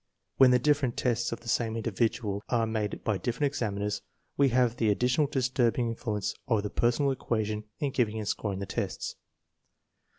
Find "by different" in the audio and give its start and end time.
3.03-3.45